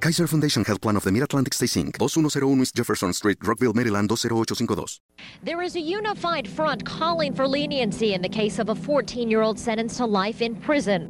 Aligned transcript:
Kaiser 0.00 0.28
Foundation 0.28 0.64
Health 0.64 0.80
Plan 0.80 0.96
of 0.96 1.02
the 1.02 1.10
Mid-Atlantic 1.10 1.52
Stay 1.54 1.66
Inc., 1.66 1.98
2101 1.98 2.60
East 2.60 2.76
Jefferson 2.76 3.12
Street, 3.12 3.38
Rockville, 3.42 3.72
Maryland 3.74 4.08
20852. 4.08 5.00
There 5.42 5.60
is 5.60 5.74
a 5.74 5.80
unified 5.80 6.46
front 6.46 6.84
calling 6.84 7.34
for 7.34 7.48
leniency 7.48 8.14
in 8.14 8.22
the 8.22 8.28
case 8.28 8.60
of 8.60 8.68
a 8.68 8.76
14-year-old 8.76 9.58
sentenced 9.58 9.98
to 9.98 10.06
life 10.06 10.40
in 10.40 10.54
prison. 10.54 11.08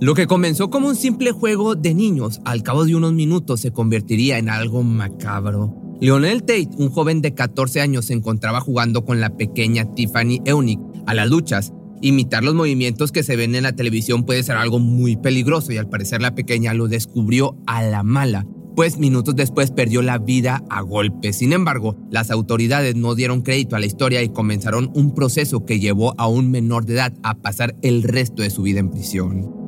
Lo 0.00 0.14
que 0.14 0.28
comenzó 0.28 0.70
como 0.70 0.86
un 0.86 0.94
simple 0.94 1.32
juego 1.32 1.74
de 1.74 1.92
niños, 1.94 2.38
al 2.44 2.62
cabo 2.62 2.84
de 2.84 2.94
unos 2.94 3.12
minutos 3.12 3.60
se 3.60 3.72
convertiría 3.72 4.38
en 4.38 4.48
algo 4.48 4.84
macabro. 4.84 5.74
Leonel 6.00 6.42
Tate, 6.42 6.68
un 6.78 6.90
joven 6.90 7.20
de 7.20 7.34
14 7.34 7.80
años, 7.80 8.04
se 8.04 8.12
encontraba 8.12 8.60
jugando 8.60 9.04
con 9.04 9.20
la 9.20 9.36
pequeña 9.36 9.92
Tiffany 9.94 10.40
Eunice 10.44 10.80
a 11.06 11.14
las 11.14 11.28
luchas. 11.28 11.72
Imitar 12.00 12.44
los 12.44 12.54
movimientos 12.54 13.10
que 13.10 13.22
se 13.22 13.36
ven 13.36 13.54
en 13.54 13.64
la 13.64 13.74
televisión 13.74 14.24
puede 14.24 14.42
ser 14.42 14.56
algo 14.56 14.78
muy 14.78 15.16
peligroso 15.16 15.72
y 15.72 15.78
al 15.78 15.88
parecer 15.88 16.22
la 16.22 16.34
pequeña 16.34 16.74
lo 16.74 16.86
descubrió 16.86 17.56
a 17.66 17.82
la 17.82 18.04
mala, 18.04 18.46
pues 18.76 18.98
minutos 18.98 19.34
después 19.34 19.72
perdió 19.72 20.02
la 20.02 20.18
vida 20.18 20.62
a 20.70 20.82
golpes. 20.82 21.38
Sin 21.38 21.52
embargo, 21.52 21.96
las 22.10 22.30
autoridades 22.30 22.94
no 22.94 23.16
dieron 23.16 23.42
crédito 23.42 23.74
a 23.74 23.80
la 23.80 23.86
historia 23.86 24.22
y 24.22 24.28
comenzaron 24.28 24.92
un 24.94 25.14
proceso 25.14 25.66
que 25.66 25.80
llevó 25.80 26.14
a 26.18 26.28
un 26.28 26.50
menor 26.50 26.86
de 26.86 26.94
edad 26.94 27.12
a 27.24 27.34
pasar 27.34 27.74
el 27.82 28.04
resto 28.04 28.42
de 28.42 28.50
su 28.50 28.62
vida 28.62 28.78
en 28.78 28.90
prisión. 28.90 29.58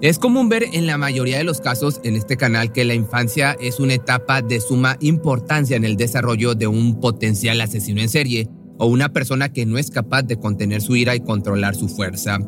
Es 0.00 0.18
común 0.20 0.48
ver 0.48 0.64
en 0.74 0.86
la 0.86 0.96
mayoría 0.96 1.38
de 1.38 1.44
los 1.44 1.60
casos 1.60 2.00
en 2.04 2.14
este 2.14 2.36
canal 2.36 2.70
que 2.70 2.84
la 2.84 2.94
infancia 2.94 3.56
es 3.60 3.80
una 3.80 3.94
etapa 3.94 4.42
de 4.42 4.60
suma 4.60 4.96
importancia 5.00 5.76
en 5.76 5.84
el 5.84 5.96
desarrollo 5.96 6.54
de 6.54 6.68
un 6.68 7.00
potencial 7.00 7.60
asesino 7.60 8.00
en 8.00 8.08
serie 8.08 8.48
o 8.78 8.86
una 8.86 9.12
persona 9.12 9.52
que 9.52 9.66
no 9.66 9.78
es 9.78 9.90
capaz 9.90 10.22
de 10.22 10.38
contener 10.38 10.80
su 10.80 10.96
ira 10.96 11.14
y 11.14 11.20
controlar 11.20 11.74
su 11.74 11.88
fuerza. 11.88 12.38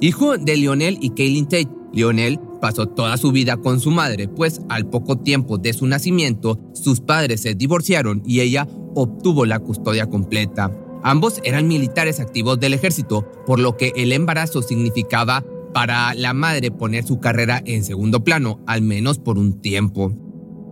Hijo 0.00 0.36
de 0.38 0.56
Lionel 0.56 0.98
y 1.00 1.10
Kaylin 1.10 1.46
Tate, 1.46 1.68
Lionel 1.92 2.38
pasó 2.60 2.86
toda 2.86 3.16
su 3.16 3.32
vida 3.32 3.56
con 3.56 3.80
su 3.80 3.90
madre, 3.90 4.28
pues 4.28 4.60
al 4.68 4.88
poco 4.88 5.18
tiempo 5.18 5.58
de 5.58 5.72
su 5.72 5.86
nacimiento 5.86 6.58
sus 6.74 7.00
padres 7.00 7.42
se 7.42 7.54
divorciaron 7.54 8.22
y 8.26 8.40
ella 8.40 8.66
obtuvo 8.94 9.46
la 9.46 9.58
custodia 9.58 10.06
completa. 10.06 10.70
Ambos 11.02 11.40
eran 11.44 11.68
militares 11.68 12.20
activos 12.20 12.58
del 12.58 12.74
ejército, 12.74 13.30
por 13.46 13.58
lo 13.58 13.76
que 13.76 13.92
el 13.96 14.12
embarazo 14.12 14.62
significaba 14.62 15.44
para 15.72 16.14
la 16.14 16.32
madre 16.32 16.70
poner 16.70 17.04
su 17.04 17.20
carrera 17.20 17.62
en 17.64 17.84
segundo 17.84 18.24
plano, 18.24 18.60
al 18.66 18.82
menos 18.82 19.18
por 19.18 19.38
un 19.38 19.60
tiempo. 19.60 20.12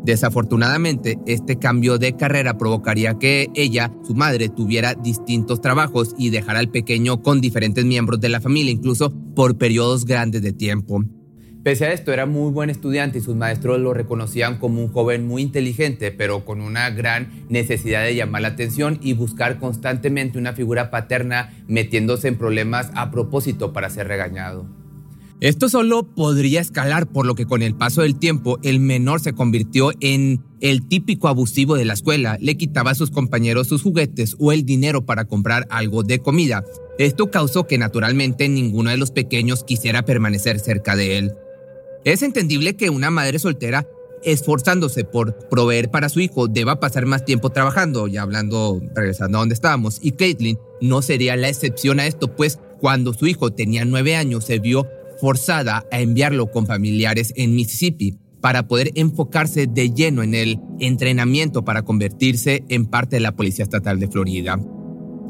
Desafortunadamente, 0.04 1.18
este 1.26 1.58
cambio 1.58 1.96
de 1.96 2.14
carrera 2.14 2.58
provocaría 2.58 3.18
que 3.18 3.48
ella, 3.54 3.90
su 4.06 4.14
madre, 4.14 4.50
tuviera 4.50 4.92
distintos 4.92 5.62
trabajos 5.62 6.14
y 6.18 6.28
dejara 6.28 6.58
al 6.58 6.68
pequeño 6.68 7.22
con 7.22 7.40
diferentes 7.40 7.86
miembros 7.86 8.20
de 8.20 8.28
la 8.28 8.42
familia, 8.42 8.70
incluso 8.70 9.10
por 9.34 9.56
periodos 9.56 10.04
grandes 10.04 10.42
de 10.42 10.52
tiempo. 10.52 11.02
Pese 11.62 11.86
a 11.86 11.92
esto, 11.94 12.12
era 12.12 12.26
muy 12.26 12.52
buen 12.52 12.68
estudiante 12.68 13.16
y 13.16 13.22
sus 13.22 13.34
maestros 13.34 13.80
lo 13.80 13.94
reconocían 13.94 14.58
como 14.58 14.82
un 14.82 14.92
joven 14.92 15.26
muy 15.26 15.40
inteligente, 15.40 16.12
pero 16.12 16.44
con 16.44 16.60
una 16.60 16.90
gran 16.90 17.30
necesidad 17.48 18.04
de 18.04 18.14
llamar 18.14 18.42
la 18.42 18.48
atención 18.48 18.98
y 19.00 19.14
buscar 19.14 19.58
constantemente 19.58 20.38
una 20.38 20.52
figura 20.52 20.90
paterna 20.90 21.54
metiéndose 21.66 22.28
en 22.28 22.36
problemas 22.36 22.90
a 22.94 23.10
propósito 23.10 23.72
para 23.72 23.88
ser 23.88 24.08
regañado. 24.08 24.83
Esto 25.40 25.68
solo 25.68 26.04
podría 26.14 26.60
escalar 26.60 27.06
por 27.06 27.26
lo 27.26 27.34
que 27.34 27.44
con 27.44 27.62
el 27.62 27.74
paso 27.74 28.02
del 28.02 28.18
tiempo 28.18 28.58
el 28.62 28.78
menor 28.80 29.20
se 29.20 29.32
convirtió 29.32 29.90
en 30.00 30.42
el 30.60 30.86
típico 30.86 31.28
abusivo 31.28 31.74
de 31.74 31.84
la 31.84 31.94
escuela, 31.94 32.38
le 32.40 32.56
quitaba 32.56 32.92
a 32.92 32.94
sus 32.94 33.10
compañeros 33.10 33.66
sus 33.66 33.82
juguetes 33.82 34.36
o 34.38 34.52
el 34.52 34.64
dinero 34.64 35.04
para 35.04 35.26
comprar 35.26 35.66
algo 35.70 36.02
de 36.02 36.20
comida. 36.20 36.64
Esto 36.98 37.30
causó 37.30 37.66
que 37.66 37.78
naturalmente 37.78 38.48
ninguno 38.48 38.90
de 38.90 38.96
los 38.96 39.10
pequeños 39.10 39.64
quisiera 39.64 40.04
permanecer 40.04 40.60
cerca 40.60 40.94
de 40.96 41.18
él. 41.18 41.32
Es 42.04 42.22
entendible 42.22 42.76
que 42.76 42.90
una 42.90 43.10
madre 43.10 43.38
soltera 43.38 43.86
esforzándose 44.22 45.04
por 45.04 45.36
proveer 45.48 45.90
para 45.90 46.08
su 46.08 46.20
hijo 46.20 46.48
deba 46.48 46.80
pasar 46.80 47.06
más 47.06 47.24
tiempo 47.24 47.50
trabajando, 47.50 48.06
ya 48.06 48.22
hablando, 48.22 48.80
regresando 48.94 49.38
a 49.38 49.40
donde 49.40 49.54
estábamos, 49.54 49.98
y 50.00 50.12
Caitlin 50.12 50.58
no 50.80 51.02
sería 51.02 51.36
la 51.36 51.48
excepción 51.48 52.00
a 52.00 52.06
esto, 52.06 52.34
pues 52.34 52.58
cuando 52.80 53.12
su 53.12 53.26
hijo 53.26 53.52
tenía 53.52 53.84
nueve 53.84 54.16
años 54.16 54.44
se 54.44 54.58
vio 54.58 54.86
forzada 55.20 55.84
a 55.90 56.00
enviarlo 56.00 56.50
con 56.50 56.66
familiares 56.66 57.32
en 57.36 57.54
Mississippi 57.54 58.18
para 58.40 58.68
poder 58.68 58.90
enfocarse 58.94 59.66
de 59.66 59.90
lleno 59.90 60.22
en 60.22 60.34
el 60.34 60.60
entrenamiento 60.78 61.64
para 61.64 61.82
convertirse 61.82 62.64
en 62.68 62.86
parte 62.86 63.16
de 63.16 63.20
la 63.20 63.36
Policía 63.36 63.62
Estatal 63.62 63.98
de 63.98 64.08
Florida. 64.08 64.60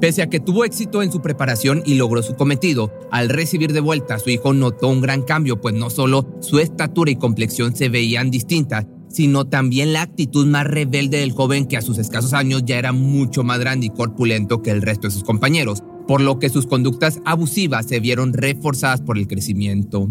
Pese 0.00 0.22
a 0.22 0.28
que 0.28 0.40
tuvo 0.40 0.64
éxito 0.64 1.02
en 1.02 1.12
su 1.12 1.22
preparación 1.22 1.82
y 1.86 1.94
logró 1.94 2.22
su 2.22 2.34
cometido, 2.34 2.92
al 3.12 3.28
recibir 3.28 3.72
de 3.72 3.80
vuelta 3.80 4.16
a 4.16 4.18
su 4.18 4.30
hijo 4.30 4.52
notó 4.52 4.88
un 4.88 5.00
gran 5.00 5.22
cambio, 5.22 5.60
pues 5.60 5.74
no 5.74 5.90
solo 5.90 6.26
su 6.40 6.58
estatura 6.58 7.10
y 7.10 7.16
complexión 7.16 7.76
se 7.76 7.88
veían 7.88 8.30
distintas, 8.30 8.86
sino 9.08 9.44
también 9.44 9.92
la 9.92 10.02
actitud 10.02 10.46
más 10.46 10.66
rebelde 10.66 11.18
del 11.18 11.30
joven 11.30 11.66
que 11.66 11.76
a 11.76 11.82
sus 11.82 11.98
escasos 11.98 12.32
años 12.32 12.64
ya 12.66 12.78
era 12.78 12.90
mucho 12.92 13.44
más 13.44 13.60
grande 13.60 13.86
y 13.86 13.90
corpulento 13.90 14.60
que 14.60 14.72
el 14.72 14.82
resto 14.82 15.06
de 15.06 15.14
sus 15.14 15.22
compañeros 15.22 15.84
por 16.06 16.20
lo 16.20 16.38
que 16.38 16.50
sus 16.50 16.66
conductas 16.66 17.20
abusivas 17.24 17.86
se 17.86 18.00
vieron 18.00 18.32
reforzadas 18.32 19.00
por 19.00 19.18
el 19.18 19.26
crecimiento. 19.26 20.10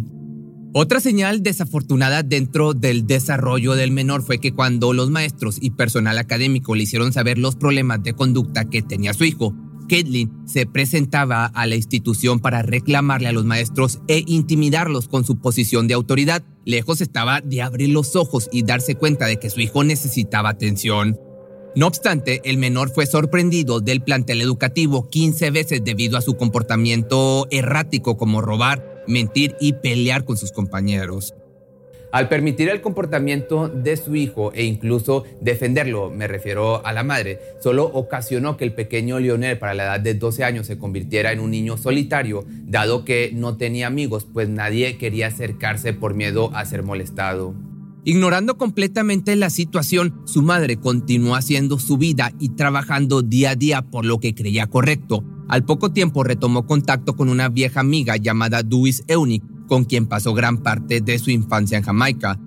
Otra 0.76 1.00
señal 1.00 1.44
desafortunada 1.44 2.24
dentro 2.24 2.74
del 2.74 3.06
desarrollo 3.06 3.76
del 3.76 3.92
menor 3.92 4.24
fue 4.24 4.40
que 4.40 4.54
cuando 4.54 4.92
los 4.92 5.12
maestros 5.12 5.58
y 5.62 5.70
personal 5.70 6.18
académico 6.18 6.74
le 6.74 6.84
hicieron 6.84 7.14
saber 7.14 7.38
los 7.38 7.56
problemas 7.56 8.02
de 8.02 8.14
conducta 8.14 8.66
que 8.66 8.82
tenía 8.82 9.14
su 9.14 9.24
hijo, 9.24 9.56
Caitlin 9.88 10.32
se 10.48 10.66
presentaba 10.66 11.46
a 11.46 11.68
la 11.68 11.76
institución 11.76 12.40
para 12.40 12.64
reclamarle 12.64 13.28
a 13.28 13.34
los 13.34 13.46
maestros 13.46 14.00
e 14.08 14.24
intimidarlos 14.26 15.08
con 15.08 15.26
su 15.26 15.40
posición 15.40 15.88
de 15.88 15.94
autoridad. 15.94 16.44
Lejos 16.66 17.02
estaba 17.02 17.42
de 17.42 17.62
abrir 17.62 17.90
los 17.90 18.16
ojos 18.16 18.50
y 18.52 18.64
darse 18.64 18.96
cuenta 18.96 19.28
de 19.28 19.38
que 19.38 19.52
su 19.52 19.60
hijo 19.60 19.84
necesitaba 19.84 20.50
atención. 20.50 21.20
No 21.76 21.88
obstante, 21.88 22.40
el 22.44 22.60
menor 22.60 22.92
fue 22.92 23.08
sorprendido 23.08 23.80
del 23.80 24.02
plantel 24.02 24.42
educativo 24.42 25.10
15 25.10 25.50
veces 25.50 25.84
debido 25.84 26.20
a 26.20 26.22
su 26.22 26.38
comportamiento 26.38 27.48
errático 27.50 28.16
como 28.16 28.42
robar, 28.42 29.04
mentir 29.08 29.56
y 29.60 29.74
pelear 29.74 30.24
con 30.24 30.38
sus 30.38 30.52
compañeros. 30.52 31.34
Al 32.12 32.30
permitir 32.30 32.70
el 32.70 32.82
comportamiento 32.82 33.70
de 33.70 33.98
su 33.98 34.16
hijo 34.16 34.54
e 34.54 34.66
incluso 34.66 35.24
defenderlo, 35.42 36.12
me 36.12 36.28
refiero 36.28 36.86
a 36.86 36.94
la 36.94 37.02
madre, 37.02 37.40
solo 37.60 37.86
ocasionó 37.86 38.56
que 38.56 38.66
el 38.66 38.74
pequeño 38.74 39.18
Lionel 39.18 39.58
para 39.58 39.74
la 39.74 39.86
edad 39.86 40.00
de 40.00 40.14
12 40.14 40.44
años 40.44 40.68
se 40.68 40.78
convirtiera 40.78 41.32
en 41.32 41.40
un 41.40 41.50
niño 41.50 41.76
solitario, 41.76 42.46
dado 42.68 43.04
que 43.04 43.32
no 43.34 43.58
tenía 43.58 43.88
amigos, 43.88 44.28
pues 44.32 44.48
nadie 44.48 45.00
quería 45.00 45.26
acercarse 45.26 45.92
por 45.94 46.14
miedo 46.14 46.52
a 46.54 46.66
ser 46.66 46.84
molestado. 46.84 47.56
Ignorando 48.06 48.58
completamente 48.58 49.34
la 49.38 49.50
situación, 49.50 50.14
su 50.26 50.42
madre 50.42 50.76
continuó 50.76 51.36
haciendo 51.36 51.80
su 51.80 51.98
vida 51.98 52.34
y 52.38 52.50
trabajando 52.50 53.22
día 53.22 53.52
a 53.52 53.56
día 53.56 53.82
por 53.82 54.04
lo 54.04 54.20
que 54.20 54.36
creía 54.36 54.68
correcto. 54.68 55.24
Al 55.48 55.64
poco 55.64 55.94
tiempo 55.94 56.26
retomó 56.26 56.68
contacto 56.68 57.16
con 57.16 57.30
una 57.30 57.48
vieja 57.48 57.80
amiga 57.80 58.18
llamada 58.18 58.62
Dewis 58.62 59.06
Eunice, 59.08 59.46
con 59.68 59.86
quien 59.86 60.08
pasó 60.08 60.34
gran 60.34 60.58
parte 60.58 61.00
de 61.00 61.18
su 61.18 61.32
infancia 61.32 61.78
en 61.78 61.86
Jamaica. 61.86 62.38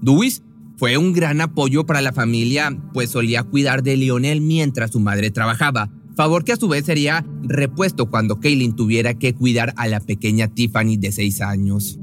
Dewis 0.00 0.44
fue 0.76 0.96
un 0.96 1.12
gran 1.12 1.40
apoyo 1.40 1.84
para 1.86 2.02
la 2.02 2.12
familia, 2.12 2.70
pues 2.92 3.10
solía 3.10 3.42
cuidar 3.42 3.82
de 3.82 3.96
Lionel 3.96 4.40
mientras 4.40 4.92
su 4.92 5.00
madre 5.00 5.32
trabajaba, 5.32 5.90
favor 6.14 6.44
que 6.44 6.52
a 6.52 6.56
su 6.56 6.68
vez 6.68 6.86
sería 6.86 7.26
repuesto 7.42 8.10
cuando 8.10 8.38
Kaylin 8.38 8.76
tuviera 8.76 9.14
que 9.14 9.34
cuidar 9.34 9.74
a 9.76 9.88
la 9.88 9.98
pequeña 9.98 10.46
Tiffany 10.46 10.96
de 10.98 11.10
6 11.10 11.40
años. 11.40 11.98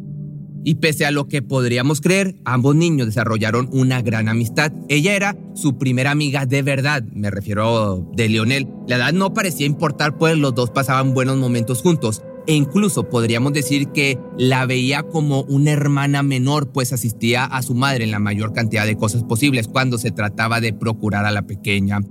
Y 0.68 0.76
pese 0.76 1.06
a 1.06 1.12
lo 1.12 1.30
que 1.30 1.42
podríamos 1.42 2.02
creer, 2.02 2.36
ambos 2.44 2.76
niños 2.76 3.08
desarrollaron 3.08 3.70
una 3.72 4.02
gran 4.02 4.28
amistad. 4.28 4.74
Ella 4.90 5.16
era 5.16 5.38
su 5.56 5.78
primera 5.78 6.12
amiga 6.12 6.46
de 6.46 6.62
verdad, 6.62 7.04
me 7.14 7.32
refiero 7.32 8.06
de 8.18 8.28
Lionel. 8.28 8.68
La 8.86 8.98
edad 8.98 9.14
no 9.14 9.34
parecía 9.34 9.66
importar, 9.66 10.18
pues 10.18 10.38
los 10.38 10.54
dos 10.56 10.72
pasaban 10.72 11.14
buenos 11.14 11.38
momentos 11.38 11.82
juntos. 11.82 12.22
E 12.48 12.54
incluso 12.54 13.08
podríamos 13.08 13.54
decir 13.54 13.94
que 13.94 14.20
la 14.38 14.66
veía 14.66 15.04
como 15.04 15.44
una 15.44 15.72
hermana 15.72 16.22
menor, 16.22 16.74
pues 16.74 16.92
asistía 16.92 17.46
a 17.46 17.62
su 17.62 17.74
madre 17.74 18.04
en 18.04 18.12
la 18.12 18.20
mayor 18.20 18.52
cantidad 18.52 18.86
de 18.86 18.98
cosas 18.98 19.24
posibles 19.24 19.70
cuando 19.70 19.98
se 19.98 20.12
trataba 20.12 20.60
de 20.60 20.74
procurar 20.74 21.26
a 21.26 21.32
la 21.32 21.44
pequeña. 21.44 22.02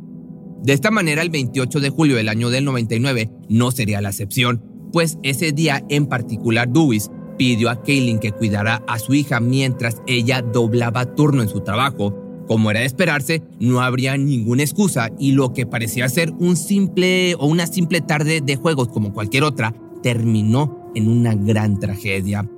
De 0.62 0.73
esta 0.73 0.91
manera, 0.91 1.20
el 1.20 1.29
28 1.29 1.79
de 1.79 1.91
julio 1.91 2.17
del 2.17 2.31
año 2.31 2.49
del 2.49 2.64
99 2.64 3.31
no 3.50 3.70
sería 3.70 4.00
la 4.00 4.09
excepción, 4.09 4.64
pues 4.93 5.19
ese 5.23 5.52
día 5.52 5.85
en 5.91 6.06
particular 6.06 6.70
Dewis 6.70 7.11
pidió 7.37 7.71
a 7.71 7.83
Kaylin 7.83 8.19
que 8.19 8.33
cuidara 8.33 8.83
a 8.87 8.99
su 8.99 9.15
hija 9.15 9.41
mientras 9.41 10.03
ella 10.06 10.43
doblaba 10.43 11.15
turno 11.15 11.43
en 11.43 11.49
su 11.49 11.61
trabajo. 11.61 12.15
Como 12.47 12.71
era 12.71 12.81
de 12.81 12.87
esperarse, 12.87 13.43
no 13.59 13.81
habría 13.81 14.17
ninguna 14.17 14.62
excusa 14.62 15.11
y 15.19 15.33
lo 15.33 15.53
que 15.53 15.67
parecía 15.67 16.09
ser 16.09 16.33
un 16.38 16.56
simple 16.56 17.35
o 17.37 17.47
una 17.47 17.67
simple 17.67 18.00
tarde 18.00 18.41
de 18.41 18.56
juegos 18.56 18.88
como 18.88 19.12
cualquier 19.12 19.43
otra 19.43 19.75
terminó 20.03 20.93
en 20.94 21.09
una 21.09 21.35
gran 21.35 21.81
tragedia. 21.81 22.49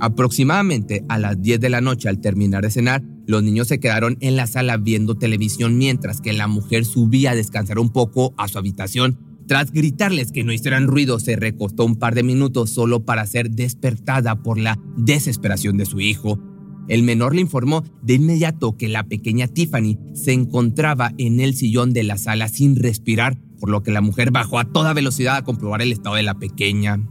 Aproximadamente 0.00 1.04
a 1.08 1.18
las 1.18 1.40
10 1.40 1.60
de 1.60 1.70
la 1.70 1.80
noche 1.80 2.08
al 2.08 2.20
terminar 2.20 2.62
de 2.62 2.70
cenar, 2.70 3.02
los 3.26 3.42
niños 3.42 3.68
se 3.68 3.80
quedaron 3.80 4.16
en 4.20 4.36
la 4.36 4.46
sala 4.46 4.76
viendo 4.76 5.16
televisión 5.16 5.78
mientras 5.78 6.20
que 6.20 6.32
la 6.32 6.46
mujer 6.46 6.84
subía 6.84 7.32
a 7.32 7.34
descansar 7.34 7.78
un 7.78 7.90
poco 7.90 8.34
a 8.36 8.46
su 8.48 8.58
habitación. 8.58 9.18
Tras 9.46 9.70
gritarles 9.70 10.32
que 10.32 10.42
no 10.42 10.52
hicieran 10.52 10.88
ruido, 10.88 11.20
se 11.20 11.36
recostó 11.36 11.84
un 11.84 11.96
par 11.96 12.16
de 12.16 12.24
minutos 12.24 12.70
solo 12.70 13.04
para 13.04 13.26
ser 13.26 13.50
despertada 13.50 14.42
por 14.42 14.58
la 14.58 14.78
desesperación 14.96 15.76
de 15.76 15.86
su 15.86 16.00
hijo. 16.00 16.40
El 16.88 17.04
menor 17.04 17.34
le 17.34 17.42
informó 17.42 17.84
de 18.02 18.14
inmediato 18.14 18.76
que 18.76 18.88
la 18.88 19.04
pequeña 19.04 19.46
Tiffany 19.46 19.98
se 20.14 20.32
encontraba 20.32 21.12
en 21.18 21.38
el 21.40 21.54
sillón 21.54 21.92
de 21.92 22.02
la 22.02 22.18
sala 22.18 22.48
sin 22.48 22.74
respirar, 22.74 23.38
por 23.60 23.70
lo 23.70 23.84
que 23.84 23.92
la 23.92 24.00
mujer 24.00 24.32
bajó 24.32 24.58
a 24.58 24.72
toda 24.72 24.92
velocidad 24.92 25.36
a 25.36 25.44
comprobar 25.44 25.80
el 25.80 25.92
estado 25.92 26.16
de 26.16 26.24
la 26.24 26.38
pequeña. 26.38 27.08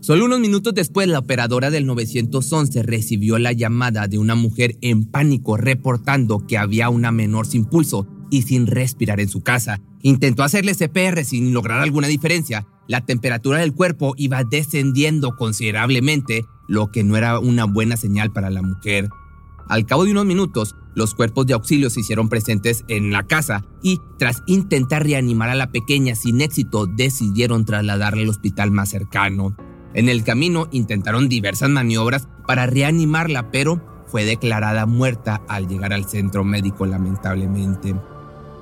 Solo 0.00 0.24
unos 0.26 0.40
minutos 0.40 0.74
después, 0.74 1.08
la 1.08 1.18
operadora 1.18 1.70
del 1.70 1.84
911 1.84 2.82
recibió 2.84 3.38
la 3.38 3.52
llamada 3.52 4.08
de 4.08 4.18
una 4.18 4.34
mujer 4.34 4.76
en 4.80 5.04
pánico 5.04 5.56
reportando 5.56 6.46
que 6.46 6.58
había 6.58 6.88
una 6.88 7.12
menor 7.12 7.46
sin 7.46 7.64
pulso 7.64 8.06
y 8.30 8.42
sin 8.42 8.66
respirar 8.66 9.20
en 9.20 9.28
su 9.28 9.42
casa. 9.42 9.80
Intentó 10.02 10.42
hacerle 10.42 10.74
CPR 10.74 11.24
sin 11.24 11.52
lograr 11.52 11.80
alguna 11.80 12.06
diferencia. 12.08 12.66
La 12.88 13.04
temperatura 13.04 13.58
del 13.58 13.74
cuerpo 13.74 14.14
iba 14.16 14.44
descendiendo 14.44 15.36
considerablemente, 15.36 16.44
lo 16.68 16.90
que 16.90 17.04
no 17.04 17.16
era 17.16 17.38
una 17.38 17.64
buena 17.64 17.96
señal 17.96 18.32
para 18.32 18.50
la 18.50 18.62
mujer. 18.62 19.08
Al 19.68 19.84
cabo 19.84 20.04
de 20.04 20.12
unos 20.12 20.26
minutos, 20.26 20.76
los 20.94 21.14
cuerpos 21.14 21.46
de 21.46 21.54
auxilio 21.54 21.90
se 21.90 22.00
hicieron 22.00 22.28
presentes 22.28 22.84
en 22.88 23.10
la 23.10 23.24
casa 23.24 23.64
y, 23.82 24.00
tras 24.18 24.42
intentar 24.46 25.02
reanimar 25.02 25.48
a 25.48 25.56
la 25.56 25.72
pequeña 25.72 26.14
sin 26.14 26.40
éxito, 26.40 26.86
decidieron 26.86 27.64
trasladarla 27.64 28.22
al 28.22 28.28
hospital 28.28 28.70
más 28.70 28.90
cercano. 28.90 29.56
En 29.92 30.08
el 30.08 30.24
camino 30.24 30.68
intentaron 30.70 31.28
diversas 31.28 31.68
maniobras 31.68 32.28
para 32.46 32.66
reanimarla, 32.66 33.50
pero 33.50 33.82
fue 34.06 34.24
declarada 34.24 34.86
muerta 34.86 35.42
al 35.48 35.66
llegar 35.66 35.92
al 35.92 36.04
centro 36.04 36.44
médico 36.44 36.86
lamentablemente. 36.86 37.94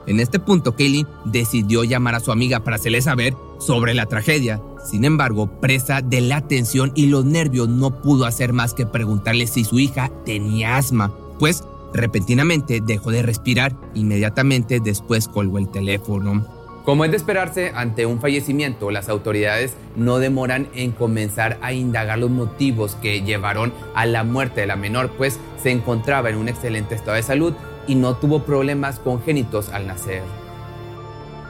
En 0.06 0.20
este 0.20 0.38
punto, 0.38 0.76
Kaylin 0.76 1.06
decidió 1.24 1.84
llamar 1.84 2.14
a 2.14 2.20
su 2.20 2.30
amiga 2.30 2.60
para 2.60 2.76
hacerle 2.76 3.00
saber 3.00 3.34
sobre 3.58 3.94
la 3.94 4.06
tragedia. 4.06 4.60
Sin 4.84 5.04
embargo, 5.04 5.60
presa 5.60 6.02
de 6.02 6.20
la 6.20 6.46
tensión 6.46 6.92
y 6.94 7.06
los 7.06 7.24
nervios, 7.24 7.68
no 7.68 8.02
pudo 8.02 8.26
hacer 8.26 8.52
más 8.52 8.74
que 8.74 8.86
preguntarle 8.86 9.46
si 9.46 9.64
su 9.64 9.78
hija 9.78 10.10
tenía 10.26 10.76
asma, 10.76 11.14
pues 11.38 11.64
repentinamente 11.94 12.80
dejó 12.84 13.10
de 13.10 13.22
respirar. 13.22 13.74
Inmediatamente 13.94 14.80
después 14.80 15.28
colgó 15.28 15.58
el 15.58 15.70
teléfono. 15.70 16.46
Como 16.84 17.06
es 17.06 17.10
de 17.10 17.16
esperarse, 17.16 17.72
ante 17.74 18.04
un 18.04 18.20
fallecimiento, 18.20 18.90
las 18.90 19.08
autoridades 19.08 19.74
no 19.96 20.18
demoran 20.18 20.68
en 20.74 20.92
comenzar 20.92 21.58
a 21.62 21.72
indagar 21.72 22.18
los 22.18 22.30
motivos 22.30 22.94
que 22.96 23.22
llevaron 23.22 23.72
a 23.94 24.04
la 24.04 24.22
muerte 24.22 24.60
de 24.60 24.66
la 24.66 24.76
menor, 24.76 25.10
pues 25.16 25.40
se 25.62 25.70
encontraba 25.70 26.28
en 26.28 26.36
un 26.36 26.48
excelente 26.50 26.94
estado 26.94 27.16
de 27.16 27.22
salud 27.22 27.54
y 27.86 27.94
no 27.94 28.16
tuvo 28.16 28.44
problemas 28.44 28.98
congénitos 28.98 29.68
al 29.70 29.86
nacer. 29.86 30.22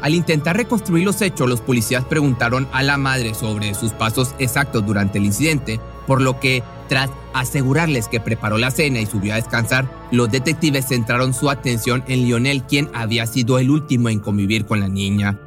Al 0.02 0.14
intentar 0.14 0.56
reconstruir 0.56 1.04
los 1.04 1.22
hechos, 1.22 1.48
los 1.48 1.60
policías 1.62 2.04
preguntaron 2.04 2.69
a 2.72 2.82
la 2.82 2.98
madre 2.98 3.32
sobre 3.32 3.75
sus 3.75 3.92
pasos 3.92 4.34
exactos 4.38 4.84
durante 4.84 5.19
el 5.19 5.25
incidente, 5.25 5.81
por 6.06 6.20
lo 6.20 6.40
que, 6.40 6.62
tras 6.88 7.10
asegurarles 7.32 8.08
que 8.08 8.20
preparó 8.20 8.58
la 8.58 8.70
cena 8.70 9.00
y 9.00 9.06
subió 9.06 9.32
a 9.32 9.36
descansar, 9.36 9.90
los 10.10 10.31
detectives 10.31 10.88
centraron 10.88 11.32
su 11.32 11.48
atención 11.48 12.04
en 12.06 12.25
Lionel, 12.25 12.64
quien 12.64 12.90
había 12.92 13.26
sido 13.26 13.58
el 13.58 13.70
último 13.70 14.10
en 14.10 14.20
convivir 14.20 14.66
con 14.66 14.81
la 14.81 14.88
niña. 14.88 15.38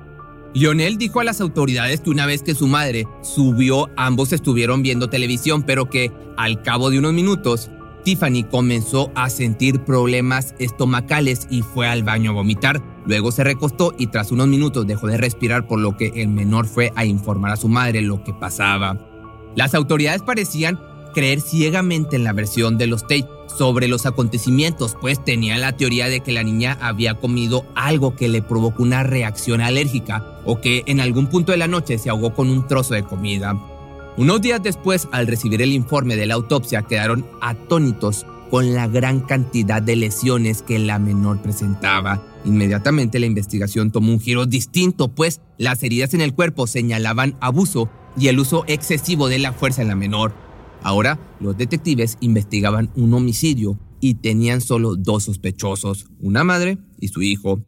Lionel 0.56 0.98
dijo 0.98 1.20
a 1.20 1.24
las 1.24 1.40
autoridades 1.40 2.02
que 2.02 2.10
una 2.10 2.26
vez 2.26 2.42
que 2.42 2.56
su 2.56 2.66
madre 2.66 3.08
subió, 3.22 3.92
ambos 3.96 4.34
estuvieron 4.34 4.82
viendo 4.82 5.08
televisión, 5.08 5.62
pero 5.62 5.88
que 5.88 6.12
al 6.36 6.64
cabo 6.64 6.90
de 6.90 6.98
unos 6.98 7.14
minutos, 7.14 7.70
Tiffany 8.08 8.46
comenzó 8.46 9.12
a 9.16 9.30
sentir 9.30 9.82
problemas 9.82 10.56
estomacales 10.60 11.46
y 11.50 11.62
fue 11.62 11.90
al 11.90 12.04
baño 12.04 12.32
a 12.32 12.36
vomitar. 12.36 12.82
Luego 13.06 13.34
se 13.34 13.44
recostó 13.44 13.94
y 13.98 14.08
tras 14.08 14.32
unos 14.32 14.48
minutos 14.48 14.88
dejó 14.88 15.08
de 15.08 15.18
respirar, 15.18 15.68
por 15.68 15.80
lo 15.80 15.98
que 15.98 16.14
el 16.16 16.30
menor 16.30 16.68
fue 16.68 16.94
a 16.96 17.04
informar 17.04 17.52
a 17.52 17.58
su 17.58 17.68
madre 17.68 18.02
lo 18.02 18.24
que 18.24 18.34
pasaba. 18.34 18.98
Las 19.58 19.74
autoridades 19.74 20.22
parecían 20.22 20.80
creer 21.14 21.42
ciegamente 21.42 22.16
en 22.16 22.24
la 22.24 22.32
versión 22.32 22.78
de 22.78 22.88
los 22.88 23.02
Tate 23.02 23.28
sobre 23.58 23.90
los 23.90 24.06
acontecimientos, 24.06 24.96
pues 25.02 25.22
tenían 25.22 25.60
la 25.60 25.76
teoría 25.76 26.08
de 26.08 26.22
que 26.22 26.32
la 26.32 26.44
niña 26.44 26.78
había 26.80 27.16
comido 27.16 27.66
algo 27.76 28.16
que 28.16 28.30
le 28.30 28.42
provocó 28.42 28.84
una 28.84 29.04
reacción 29.04 29.60
alérgica 29.60 30.40
o 30.46 30.62
que 30.62 30.84
en 30.86 31.02
algún 31.02 31.28
punto 31.28 31.52
de 31.52 31.58
la 31.58 31.68
noche 31.68 31.98
se 31.98 32.10
ahogó 32.10 32.34
con 32.34 32.50
un 32.50 32.68
trozo 32.68 32.94
de 32.94 33.04
comida. 33.04 33.77
Unos 34.18 34.42
días 34.42 34.64
después, 34.64 35.08
al 35.12 35.28
recibir 35.28 35.62
el 35.62 35.74
informe 35.74 36.16
de 36.16 36.26
la 36.26 36.34
autopsia, 36.34 36.82
quedaron 36.82 37.28
atónitos 37.40 38.26
con 38.50 38.74
la 38.74 38.88
gran 38.88 39.20
cantidad 39.20 39.80
de 39.80 39.96
lesiones 39.96 40.64
que 40.64 40.80
la 40.80 40.98
menor 40.98 41.40
presentaba. 41.44 42.24
Inmediatamente 42.44 43.20
la 43.20 43.28
investigación 43.28 43.92
tomó 43.92 44.12
un 44.12 44.20
giro 44.20 44.48
distinto, 44.48 45.10
pues 45.10 45.42
las 45.60 45.84
heridas 45.84 46.16
en 46.16 46.22
el 46.22 46.34
cuerpo 46.34 46.66
señalaban 46.66 47.38
abuso 47.42 47.92
y 48.18 48.30
el 48.30 48.40
uso 48.40 48.64
excesivo 48.66 49.28
de 49.28 49.38
la 49.38 49.54
fuerza 49.54 49.84
en 49.84 49.90
la 49.90 49.96
menor. 49.96 50.34
Ahora, 50.82 51.20
los 51.40 51.56
detectives 51.56 52.18
investigaban 52.20 52.90
un 52.96 53.14
homicidio 53.14 53.78
y 54.00 54.16
tenían 54.16 54.62
solo 54.62 54.96
dos 54.96 55.26
sospechosos, 55.26 56.08
una 56.20 56.44
madre 56.44 56.80
y 57.00 57.10
su 57.10 57.22
hijo. 57.22 57.62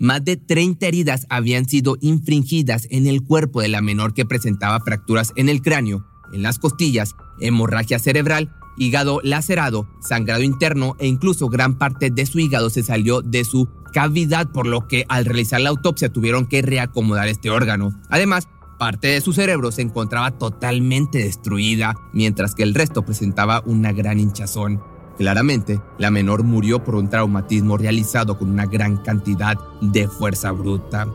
Más 0.00 0.24
de 0.24 0.38
30 0.38 0.86
heridas 0.86 1.26
habían 1.28 1.68
sido 1.68 1.98
infringidas 2.00 2.88
en 2.90 3.06
el 3.06 3.22
cuerpo 3.22 3.60
de 3.60 3.68
la 3.68 3.82
menor 3.82 4.14
que 4.14 4.24
presentaba 4.24 4.80
fracturas 4.80 5.32
en 5.36 5.50
el 5.50 5.60
cráneo, 5.60 6.06
en 6.32 6.42
las 6.42 6.58
costillas, 6.58 7.14
hemorragia 7.38 7.98
cerebral, 7.98 8.50
hígado 8.78 9.20
lacerado, 9.22 9.88
sangrado 10.00 10.42
interno 10.42 10.96
e 10.98 11.06
incluso 11.06 11.50
gran 11.50 11.76
parte 11.76 12.10
de 12.10 12.24
su 12.24 12.38
hígado 12.40 12.70
se 12.70 12.82
salió 12.82 13.20
de 13.20 13.44
su 13.44 13.68
cavidad, 13.92 14.50
por 14.50 14.66
lo 14.66 14.88
que 14.88 15.04
al 15.08 15.26
realizar 15.26 15.60
la 15.60 15.68
autopsia 15.68 16.10
tuvieron 16.10 16.46
que 16.46 16.62
reacomodar 16.62 17.28
este 17.28 17.50
órgano. 17.50 18.00
Además, 18.08 18.48
Parte 18.80 19.08
de 19.08 19.20
su 19.20 19.34
cerebro 19.34 19.72
se 19.72 19.82
encontraba 19.82 20.30
totalmente 20.38 21.18
destruida, 21.18 21.94
mientras 22.14 22.54
que 22.54 22.62
el 22.62 22.72
resto 22.72 23.04
presentaba 23.04 23.62
una 23.66 23.92
gran 23.92 24.18
hinchazón. 24.18 24.82
Claramente, 25.18 25.80
la 25.98 26.10
menor 26.10 26.44
murió 26.44 26.82
por 26.82 26.94
un 26.94 27.10
traumatismo 27.10 27.76
realizado 27.76 28.38
con 28.38 28.50
una 28.50 28.66
gran 28.66 28.96
cantidad 28.98 29.58
de 29.80 30.08
fuerza 30.08 30.52
bruta. 30.52 31.06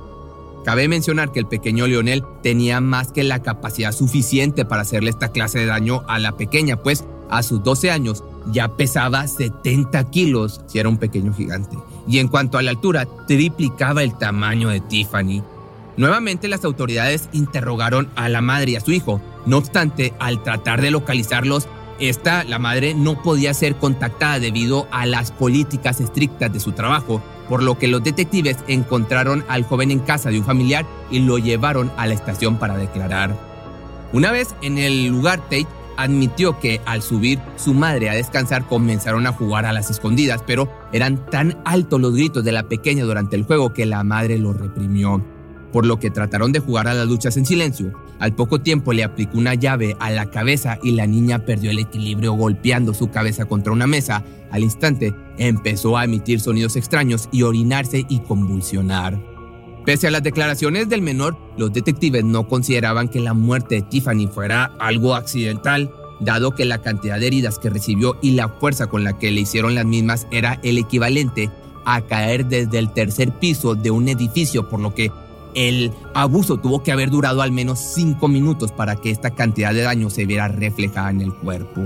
Cabe 0.64 0.88
mencionar 0.88 1.32
que 1.32 1.40
el 1.40 1.48
pequeño 1.48 1.86
Lionel 1.86 2.24
tenía 2.42 2.82
más 2.82 3.12
que 3.12 3.24
la 3.24 3.44
capacidad 3.44 3.92
suficiente 3.92 4.66
para 4.66 4.82
hacerle 4.82 5.12
esta 5.12 5.30
clase 5.30 5.60
de 5.60 5.68
daño 5.68 6.04
a 6.08 6.18
la 6.18 6.32
pequeña, 6.34 6.78
pues 6.78 7.06
a 7.30 7.44
sus 7.44 7.64
12 7.64 7.92
años 7.92 8.24
ya 8.52 8.76
pesaba 8.76 9.28
70 9.28 10.10
kilos 10.10 10.62
si 10.68 10.80
era 10.80 10.90
un 10.90 10.98
pequeño 10.98 11.34
gigante. 11.34 11.78
Y 12.08 12.20
en 12.20 12.28
cuanto 12.28 12.58
a 12.58 12.62
la 12.62 12.72
altura, 12.72 13.08
triplicaba 13.28 14.04
el 14.04 14.18
tamaño 14.18 14.70
de 14.70 14.80
Tiffany. 14.80 15.44
Nuevamente 15.98 16.48
las 16.48 16.66
autoridades 16.66 17.30
interrogaron 17.32 18.10
a 18.16 18.28
la 18.30 18.42
madre 18.42 18.72
y 18.72 18.76
a 18.76 18.82
su 18.82 18.92
hijo. 18.92 19.22
No 19.46 19.58
obstante, 19.58 20.14
al 20.20 20.44
tratar 20.44 20.82
de 20.82 20.92
localizarlos, 20.92 21.68
esta, 22.00 22.44
la 22.44 22.60
madre, 22.60 22.94
no 22.94 23.22
podía 23.22 23.54
ser 23.54 23.76
contactada 23.76 24.40
debido 24.40 24.88
a 24.92 25.06
las 25.06 25.32
políticas 25.32 26.00
estrictas 26.02 26.52
de 26.52 26.60
su 26.60 26.72
trabajo, 26.72 27.22
por 27.50 27.64
lo 27.64 27.78
que 27.78 27.88
los 27.88 28.04
detectives 28.04 28.58
encontraron 28.68 29.46
al 29.48 29.64
joven 29.64 29.92
en 29.92 30.00
casa 30.00 30.30
de 30.30 30.40
un 30.40 30.46
familiar 30.46 30.86
y 31.10 31.20
lo 31.20 31.38
llevaron 31.38 31.92
a 31.98 32.08
la 32.08 32.14
estación 32.14 32.58
para 32.58 32.78
declarar. 32.78 33.36
Una 34.14 34.32
vez 34.32 34.56
en 34.62 34.78
el 34.78 35.08
lugar, 35.08 35.42
Tate 35.42 35.68
admitió 35.98 36.60
que 36.60 36.82
al 36.86 37.02
subir 37.02 37.40
su 37.56 37.74
madre 37.74 38.10
a 38.10 38.14
descansar 38.14 38.68
comenzaron 38.68 39.28
a 39.28 39.32
jugar 39.32 39.66
a 39.66 39.74
las 39.74 39.90
escondidas, 39.90 40.44
pero 40.46 40.70
eran 40.92 41.26
tan 41.30 41.58
altos 41.66 42.02
los 42.02 42.14
gritos 42.14 42.44
de 42.44 42.52
la 42.52 42.64
pequeña 42.64 43.04
durante 43.06 43.36
el 43.36 43.44
juego 43.44 43.74
que 43.74 43.86
la 43.86 44.04
madre 44.04 44.38
lo 44.38 44.54
reprimió 44.54 45.24
por 45.76 45.86
lo 45.86 46.00
que 46.00 46.10
trataron 46.10 46.54
de 46.54 46.62
jugar 46.62 46.88
a 46.88 46.94
las 46.94 47.06
luchas 47.06 47.36
en 47.36 47.46
silencio. 47.46 47.92
Al 48.20 48.34
poco 48.34 48.62
tiempo 48.62 48.94
le 48.94 49.04
aplicó 49.04 49.38
una 49.38 49.56
llave 49.56 49.98
a 50.00 50.10
la 50.10 50.28
cabeza 50.28 50.80
y 50.82 50.92
la 50.92 51.06
niña 51.06 51.40
perdió 51.40 51.70
el 51.70 51.80
equilibrio 51.80 52.32
golpeando 52.32 52.94
su 52.94 53.12
cabeza 53.12 53.44
contra 53.44 53.74
una 53.74 53.86
mesa. 53.86 54.24
Al 54.52 54.64
instante 54.64 55.14
empezó 55.38 55.98
a 55.98 56.06
emitir 56.06 56.40
sonidos 56.40 56.78
extraños 56.78 57.28
y 57.34 57.42
orinarse 57.42 58.06
y 58.08 58.20
convulsionar. 58.20 59.22
Pese 59.86 60.08
a 60.08 60.12
las 60.12 60.24
declaraciones 60.24 60.88
del 60.88 61.02
menor, 61.02 61.38
los 61.58 61.74
detectives 61.74 62.24
no 62.24 62.48
consideraban 62.48 63.10
que 63.10 63.20
la 63.20 63.34
muerte 63.34 63.76
de 63.76 63.82
Tiffany 63.82 64.28
fuera 64.28 64.72
algo 64.80 65.14
accidental, 65.14 65.92
dado 66.22 66.56
que 66.56 66.64
la 66.64 66.82
cantidad 66.82 67.20
de 67.20 67.28
heridas 67.28 67.60
que 67.60 67.70
recibió 67.70 68.18
y 68.22 68.32
la 68.32 68.48
fuerza 68.48 68.88
con 68.88 69.04
la 69.04 69.18
que 69.18 69.30
le 69.30 69.42
hicieron 69.42 69.76
las 69.76 69.84
mismas 69.84 70.26
era 70.32 70.58
el 70.64 70.78
equivalente 70.78 71.52
a 71.84 72.00
caer 72.02 72.46
desde 72.46 72.80
el 72.80 72.94
tercer 72.94 73.38
piso 73.40 73.76
de 73.76 73.92
un 73.92 74.08
edificio, 74.08 74.70
por 74.70 74.80
lo 74.80 74.96
que 74.96 75.12
el 75.56 75.92
abuso 76.14 76.58
tuvo 76.58 76.84
que 76.84 76.92
haber 76.92 77.10
durado 77.10 77.42
al 77.42 77.52
menos 77.52 77.80
cinco 77.80 78.28
minutos 78.28 78.72
para 78.72 78.98
que 78.98 79.10
esta 79.10 79.32
cantidad 79.32 79.74
de 79.74 79.82
daño 79.82 80.10
se 80.10 80.26
viera 80.26 80.48
reflejada 80.48 81.10
en 81.10 81.22
el 81.22 81.34
cuerpo. 81.34 81.82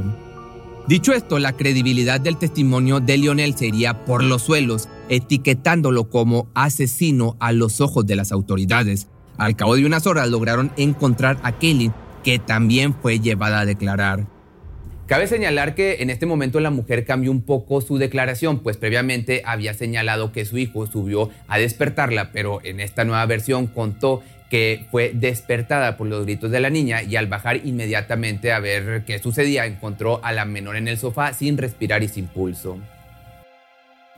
Dicho 0.87 1.13
esto, 1.13 1.37
la 1.37 1.53
credibilidad 1.53 2.19
del 2.19 2.37
testimonio 2.37 2.99
de 2.99 3.17
Lionel 3.17 3.55
sería 3.55 4.05
por 4.05 4.23
los 4.23 4.41
suelos, 4.41 4.89
etiquetándolo 5.07 6.09
como 6.09 6.47
asesino 6.55 7.37
a 7.39 7.51
los 7.51 7.79
ojos 7.79 8.07
de 8.07 8.15
las 8.15 8.31
autoridades. 8.31 9.07
Al 9.37 9.55
cabo 9.55 9.75
de 9.75 9.85
unas 9.85 10.07
horas 10.07 10.29
lograron 10.29 10.71
encontrar 10.77 11.37
a 11.43 11.51
Kaylin, 11.51 11.93
que 12.23 12.39
también 12.39 12.95
fue 12.99 13.19
llevada 13.19 13.59
a 13.59 13.65
declarar. 13.65 14.38
Cabe 15.09 15.25
señalar 15.25 15.73
que 15.73 16.03
en 16.03 16.11
este 16.11 16.27
momento 16.27 16.59
la 16.59 16.69
mujer 16.69 17.03
cambió 17.03 17.31
un 17.31 17.41
poco 17.41 17.81
su 17.81 17.97
declaración, 17.97 18.59
pues 18.59 18.77
previamente 18.77 19.41
había 19.43 19.73
señalado 19.73 20.31
que 20.31 20.45
su 20.45 20.59
hijo 20.59 20.85
subió 20.85 21.31
a 21.47 21.57
despertarla, 21.57 22.31
pero 22.31 22.59
en 22.63 22.79
esta 22.79 23.05
nueva 23.05 23.25
versión 23.25 23.65
contó 23.65 24.21
que 24.51 24.85
fue 24.91 25.09
despertada 25.15 25.97
por 25.97 26.05
los 26.05 26.25
gritos 26.25 26.51
de 26.51 26.59
la 26.59 26.69
niña 26.69 27.01
y 27.01 27.15
al 27.15 27.25
bajar 27.25 27.65
inmediatamente 27.65 28.51
a 28.51 28.59
ver 28.59 29.03
qué 29.03 29.17
sucedía 29.17 29.65
encontró 29.65 30.23
a 30.23 30.31
la 30.31 30.45
menor 30.45 30.75
en 30.75 30.87
el 30.87 30.99
sofá 30.99 31.33
sin 31.33 31.57
respirar 31.57 32.03
y 32.03 32.07
sin 32.07 32.27
pulso. 32.27 32.77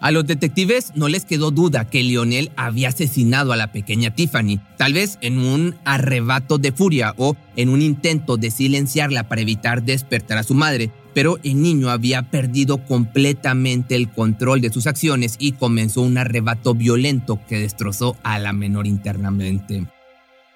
A 0.01 0.09
los 0.09 0.25
detectives 0.25 0.93
no 0.95 1.07
les 1.07 1.25
quedó 1.25 1.51
duda 1.51 1.87
que 1.87 2.01
Lionel 2.01 2.51
había 2.55 2.89
asesinado 2.89 3.53
a 3.53 3.55
la 3.55 3.71
pequeña 3.71 4.15
Tiffany, 4.15 4.59
tal 4.75 4.93
vez 4.93 5.19
en 5.21 5.37
un 5.37 5.75
arrebato 5.85 6.57
de 6.57 6.71
furia 6.71 7.13
o 7.17 7.37
en 7.55 7.69
un 7.69 7.83
intento 7.83 8.35
de 8.37 8.49
silenciarla 8.49 9.29
para 9.29 9.41
evitar 9.41 9.83
despertar 9.83 10.39
a 10.39 10.43
su 10.43 10.55
madre, 10.55 10.89
pero 11.13 11.37
el 11.43 11.61
niño 11.61 11.91
había 11.91 12.31
perdido 12.31 12.83
completamente 12.83 13.95
el 13.95 14.09
control 14.09 14.59
de 14.61 14.73
sus 14.73 14.87
acciones 14.87 15.35
y 15.37 15.51
comenzó 15.51 16.01
un 16.01 16.17
arrebato 16.17 16.73
violento 16.73 17.39
que 17.47 17.59
destrozó 17.59 18.17
a 18.23 18.39
la 18.39 18.53
menor 18.53 18.87
internamente. 18.87 19.85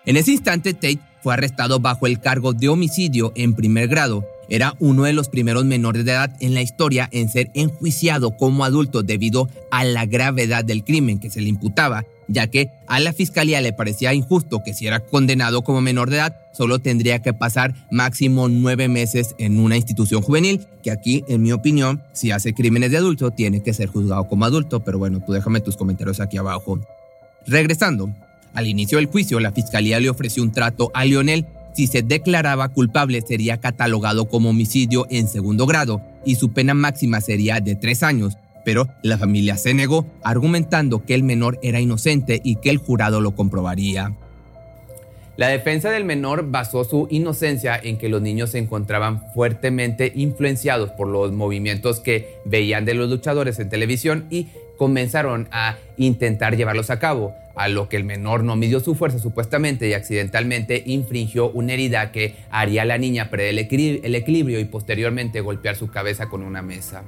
En 0.05 0.17
ese 0.17 0.31
instante, 0.31 0.73
Tate 0.73 1.01
fue 1.21 1.35
arrestado 1.35 1.79
bajo 1.79 2.07
el 2.07 2.19
cargo 2.19 2.53
de 2.53 2.69
homicidio 2.69 3.31
en 3.35 3.53
primer 3.53 3.89
grado. 3.89 4.25
Era 4.49 4.75
uno 4.79 5.03
de 5.03 5.13
los 5.13 5.29
primeros 5.29 5.65
menores 5.65 6.05
de 6.05 6.11
edad 6.11 6.35
en 6.39 6.53
la 6.53 6.61
historia 6.61 7.09
en 7.11 7.29
ser 7.29 7.49
enjuiciado 7.53 8.37
como 8.37 8.63
adulto 8.63 9.03
debido 9.03 9.49
a 9.71 9.83
la 9.83 10.05
gravedad 10.05 10.63
del 10.63 10.83
crimen 10.83 11.19
que 11.19 11.29
se 11.29 11.41
le 11.41 11.49
imputaba, 11.49 12.05
ya 12.27 12.47
que 12.47 12.69
a 12.87 12.99
la 12.99 13.13
fiscalía 13.13 13.61
le 13.61 13.73
parecía 13.73 14.13
injusto 14.13 14.61
que 14.63 14.73
si 14.73 14.87
era 14.87 14.99
condenado 14.99 15.63
como 15.63 15.81
menor 15.81 16.09
de 16.09 16.17
edad, 16.17 16.35
solo 16.53 16.79
tendría 16.79 17.21
que 17.21 17.33
pasar 17.33 17.75
máximo 17.91 18.47
nueve 18.47 18.87
meses 18.87 19.35
en 19.37 19.59
una 19.59 19.77
institución 19.77 20.21
juvenil, 20.21 20.65
que 20.83 20.91
aquí, 20.91 21.23
en 21.27 21.41
mi 21.41 21.51
opinión, 21.51 22.01
si 22.13 22.31
hace 22.31 22.53
crímenes 22.53 22.91
de 22.91 22.97
adulto, 22.97 23.31
tiene 23.31 23.61
que 23.61 23.73
ser 23.73 23.89
juzgado 23.89 24.27
como 24.27 24.45
adulto, 24.45 24.83
pero 24.83 24.97
bueno, 24.97 25.21
tú 25.25 25.33
déjame 25.33 25.59
tus 25.59 25.77
comentarios 25.77 26.19
aquí 26.19 26.37
abajo. 26.37 26.79
Regresando, 27.47 28.09
al 28.55 28.67
inicio 28.67 28.97
del 28.97 29.07
juicio, 29.07 29.39
la 29.39 29.51
fiscalía 29.51 29.99
le 29.99 30.09
ofreció 30.09 30.41
un 30.41 30.51
trato 30.51 30.89
a 30.93 31.05
Lionel. 31.05 31.45
Si 31.75 31.87
se 31.87 32.03
declaraba 32.03 32.69
culpable, 32.69 33.21
sería 33.21 33.59
catalogado 33.59 34.29
como 34.29 34.51
homicidio 34.51 35.07
en 35.09 35.27
segundo 35.27 35.65
grado 35.65 36.01
y 36.25 36.35
su 36.35 36.53
pena 36.53 36.73
máxima 36.73 37.19
sería 37.19 37.59
de 37.59 37.75
tres 37.75 38.01
años. 38.01 38.37
Pero 38.63 38.87
la 39.03 39.17
familia 39.17 39.57
se 39.57 39.73
negó, 39.73 40.07
argumentando 40.23 41.03
que 41.03 41.15
el 41.15 41.23
menor 41.23 41.59
era 41.61 41.81
inocente 41.81 42.39
y 42.43 42.55
que 42.55 42.69
el 42.69 42.77
jurado 42.77 43.19
lo 43.19 43.35
comprobaría. 43.35 44.15
La 45.35 45.49
defensa 45.49 45.91
del 45.91 46.05
menor 46.05 46.49
basó 46.49 46.85
su 46.85 47.07
inocencia 47.11 47.77
en 47.77 47.97
que 47.97 48.07
los 48.07 48.21
niños 48.21 48.51
se 48.51 48.57
encontraban 48.57 49.21
fuertemente 49.33 50.13
influenciados 50.15 50.91
por 50.91 51.09
los 51.09 51.33
movimientos 51.33 51.99
que 51.99 52.37
veían 52.45 52.85
de 52.85 52.93
los 52.93 53.09
luchadores 53.09 53.59
en 53.59 53.67
televisión 53.67 54.27
y 54.29 54.47
comenzaron 54.77 55.49
a 55.51 55.75
intentar 55.97 56.55
llevarlos 56.55 56.89
a 56.89 56.99
cabo, 56.99 57.35
a 57.55 57.67
lo 57.67 57.89
que 57.89 57.97
el 57.97 58.03
menor 58.03 58.43
no 58.43 58.55
midió 58.55 58.79
su 58.79 58.95
fuerza 58.95 59.19
supuestamente 59.19 59.87
y 59.87 59.93
accidentalmente 59.93 60.83
infringió 60.85 61.49
una 61.51 61.73
herida 61.73 62.11
que 62.11 62.35
haría 62.51 62.83
a 62.83 62.85
la 62.85 62.97
niña 62.97 63.29
perder 63.29 63.49
el 64.03 64.15
equilibrio 64.15 64.59
y 64.59 64.65
posteriormente 64.65 65.41
golpear 65.41 65.75
su 65.75 65.89
cabeza 65.89 66.27
con 66.27 66.43
una 66.43 66.61
mesa. 66.61 67.03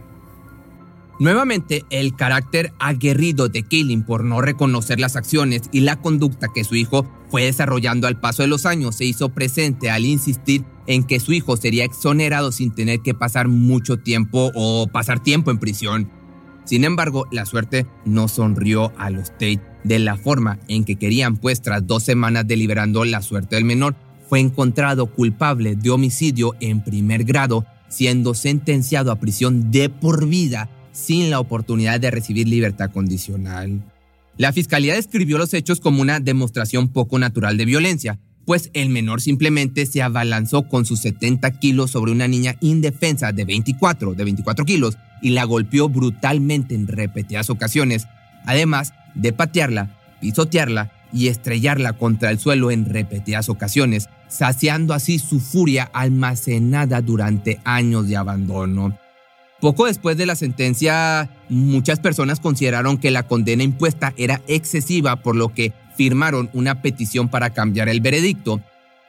Nuevamente, 1.20 1.84
el 1.90 2.16
carácter 2.16 2.72
aguerrido 2.78 3.50
de 3.50 3.64
Killing 3.64 4.04
por 4.04 4.24
no 4.24 4.40
reconocer 4.40 5.00
las 5.00 5.16
acciones 5.16 5.64
y 5.72 5.80
la 5.80 5.96
conducta 5.96 6.48
que 6.54 6.64
su 6.64 6.76
hijo 6.76 7.08
fue 7.30 7.46
desarrollando 7.46 8.08
al 8.08 8.20
paso 8.20 8.44
de 8.44 8.48
los 8.48 8.68
años 8.68 8.98
se 8.98 9.06
hizo 9.06 9.30
presente 9.30 9.90
al 9.90 10.06
insistir 10.06 10.64
en 10.86 11.04
que 11.04 11.20
su 11.20 11.34
hijo 11.34 11.58
sería 11.58 11.86
exonerado 11.86 12.52
sin 12.52 12.74
tener 12.74 13.00
que 13.02 13.16
pasar 13.16 13.48
mucho 13.48 13.98
tiempo 13.98 14.52
o 14.54 14.88
pasar 14.88 15.22
tiempo 15.22 15.50
en 15.50 15.58
prisión. 15.58 16.12
Sin 16.66 16.84
embargo, 16.84 17.26
la 17.32 17.46
suerte 17.46 17.88
no 18.06 18.28
sonrió 18.28 18.94
a 18.98 19.10
los 19.10 19.32
Tate 19.32 19.62
de 19.88 20.00
la 20.00 20.18
forma 20.18 20.60
en 20.68 20.84
que 20.84 20.96
querían, 20.96 21.38
pues 21.38 21.62
tras 21.62 21.86
dos 21.86 22.04
semanas 22.04 22.48
deliberando 22.48 23.06
la 23.06 23.22
suerte 23.22 23.56
del 23.56 23.66
menor, 23.66 23.96
fue 24.28 24.40
encontrado 24.40 25.08
culpable 25.08 25.76
de 25.76 25.90
homicidio 25.90 26.56
en 26.60 26.84
primer 26.84 27.24
grado, 27.24 27.66
siendo 27.88 28.34
sentenciado 28.34 29.12
a 29.12 29.20
prisión 29.20 29.72
de 29.72 29.90
por 29.90 30.28
vida 30.28 30.70
sin 30.92 31.30
la 31.30 31.40
oportunidad 31.40 32.00
de 32.00 32.12
recibir 32.12 32.48
libertad 32.48 32.92
condicional. 32.92 33.82
La 34.38 34.54
fiscalía 34.54 34.96
describió 34.96 35.38
los 35.38 35.54
hechos 35.54 35.80
como 35.80 36.02
una 36.02 36.20
demostración 36.20 36.90
poco 36.90 37.18
natural 37.18 37.58
de 37.58 37.66
violencia, 37.66 38.20
pues 38.46 38.70
el 38.74 38.90
menor 38.90 39.20
simplemente 39.20 39.86
se 39.86 40.02
abalanzó 40.02 40.70
con 40.70 40.86
sus 40.86 41.02
70 41.02 41.60
kilos 41.60 41.92
sobre 41.92 42.12
una 42.12 42.28
niña 42.28 42.56
indefensa 42.62 43.32
de 43.32 43.46
24, 43.46 44.14
de 44.14 44.24
24 44.24 44.64
kilos 44.64 44.98
y 45.22 45.32
la 45.32 45.44
golpeó 45.44 45.90
brutalmente 45.90 46.76
en 46.76 46.88
repetidas 46.88 47.50
ocasiones, 47.50 48.08
además 48.46 48.94
de 49.18 49.34
patearla, 49.34 49.90
pisotearla 50.22 50.92
y 51.12 51.28
estrellarla 51.28 51.94
contra 51.94 52.32
el 52.32 52.40
suelo 52.40 52.72
en 52.72 52.86
repetidas 52.86 53.50
ocasiones, 53.50 54.10
saciando 54.28 54.94
así 54.94 55.20
su 55.20 55.40
furia 55.40 55.90
almacenada 55.94 57.02
durante 57.02 57.60
años 57.64 58.08
de 58.08 58.18
abandono. 58.18 58.98
Poco 59.60 59.88
después 59.88 60.18
de 60.18 60.28
la 60.28 60.36
sentencia, 60.36 61.30
muchas 61.50 62.00
personas 62.00 62.40
consideraron 62.40 62.98
que 63.00 63.10
la 63.10 63.24
condena 63.24 63.64
impuesta 63.64 64.14
era 64.16 64.42
excesiva, 64.48 65.16
por 65.18 65.36
lo 65.36 65.50
que 65.54 65.74
firmaron 65.96 66.50
una 66.54 66.82
petición 66.84 67.28
para 67.28 67.50
cambiar 67.50 67.90
el 67.90 68.02
veredicto. 68.02 68.62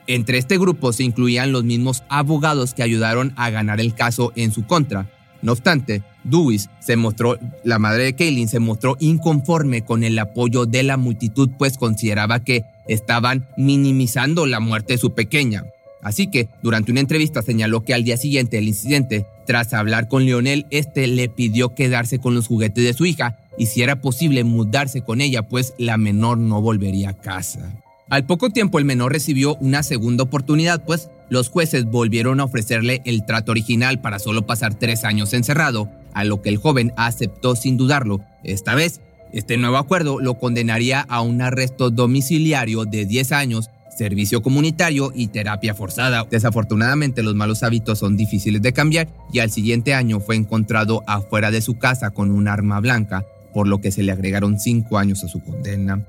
Entre 0.06 0.38
este 0.38 0.56
grupo 0.56 0.94
se 0.94 1.04
incluían 1.04 1.52
los 1.52 1.64
mismos 1.64 2.02
abogados 2.08 2.72
que 2.72 2.82
ayudaron 2.82 3.34
a 3.36 3.50
ganar 3.50 3.78
el 3.78 3.94
caso 3.94 4.32
en 4.36 4.52
su 4.52 4.64
contra. 4.66 5.10
No 5.42 5.52
obstante, 5.52 6.02
Dewis 6.24 6.68
se 6.80 6.96
mostró, 6.96 7.38
la 7.64 7.78
madre 7.78 8.04
de 8.04 8.14
Kaylin 8.14 8.48
se 8.48 8.58
mostró 8.58 8.96
inconforme 9.00 9.84
con 9.84 10.02
el 10.02 10.18
apoyo 10.18 10.66
de 10.66 10.82
la 10.82 10.96
multitud, 10.96 11.50
pues 11.56 11.78
consideraba 11.78 12.42
que 12.42 12.64
estaban 12.88 13.46
minimizando 13.56 14.46
la 14.46 14.60
muerte 14.60 14.94
de 14.94 14.98
su 14.98 15.14
pequeña. 15.14 15.64
Así 16.02 16.28
que, 16.28 16.48
durante 16.62 16.92
una 16.92 17.00
entrevista 17.00 17.42
señaló 17.42 17.84
que 17.84 17.94
al 17.94 18.04
día 18.04 18.16
siguiente 18.16 18.56
del 18.56 18.68
incidente, 18.68 19.26
tras 19.46 19.74
hablar 19.74 20.08
con 20.08 20.24
Leonel, 20.24 20.66
este 20.70 21.06
le 21.06 21.28
pidió 21.28 21.74
quedarse 21.74 22.18
con 22.18 22.34
los 22.34 22.46
juguetes 22.46 22.84
de 22.84 22.94
su 22.94 23.06
hija 23.06 23.38
y 23.58 23.66
si 23.66 23.82
era 23.82 24.00
posible 24.00 24.44
mudarse 24.44 25.02
con 25.02 25.20
ella, 25.20 25.42
pues 25.42 25.74
la 25.78 25.96
menor 25.96 26.38
no 26.38 26.60
volvería 26.60 27.10
a 27.10 27.14
casa. 27.14 27.74
Al 28.10 28.24
poco 28.24 28.48
tiempo 28.48 28.78
el 28.78 28.86
menor 28.86 29.12
recibió 29.12 29.56
una 29.56 29.82
segunda 29.82 30.24
oportunidad, 30.24 30.82
pues 30.84 31.10
los 31.28 31.50
jueces 31.50 31.84
volvieron 31.84 32.40
a 32.40 32.44
ofrecerle 32.44 33.02
el 33.04 33.26
trato 33.26 33.52
original 33.52 34.00
para 34.00 34.18
solo 34.18 34.46
pasar 34.46 34.74
tres 34.74 35.04
años 35.04 35.34
encerrado, 35.34 35.90
a 36.14 36.24
lo 36.24 36.40
que 36.40 36.48
el 36.48 36.56
joven 36.56 36.92
aceptó 36.96 37.54
sin 37.54 37.76
dudarlo. 37.76 38.20
Esta 38.44 38.74
vez, 38.74 39.02
este 39.34 39.58
nuevo 39.58 39.76
acuerdo 39.76 40.20
lo 40.20 40.38
condenaría 40.38 41.02
a 41.02 41.20
un 41.20 41.42
arresto 41.42 41.90
domiciliario 41.90 42.86
de 42.86 43.04
10 43.04 43.32
años, 43.32 43.68
servicio 43.94 44.40
comunitario 44.40 45.12
y 45.14 45.26
terapia 45.26 45.74
forzada. 45.74 46.26
Desafortunadamente 46.30 47.22
los 47.22 47.34
malos 47.34 47.62
hábitos 47.62 47.98
son 47.98 48.16
difíciles 48.16 48.62
de 48.62 48.72
cambiar 48.72 49.08
y 49.32 49.40
al 49.40 49.50
siguiente 49.50 49.92
año 49.92 50.18
fue 50.20 50.36
encontrado 50.36 51.02
afuera 51.06 51.50
de 51.50 51.60
su 51.60 51.76
casa 51.76 52.10
con 52.10 52.30
un 52.30 52.48
arma 52.48 52.80
blanca, 52.80 53.26
por 53.52 53.66
lo 53.66 53.82
que 53.82 53.90
se 53.90 54.02
le 54.02 54.12
agregaron 54.12 54.58
cinco 54.58 54.96
años 54.96 55.22
a 55.24 55.28
su 55.28 55.42
condena. 55.42 56.06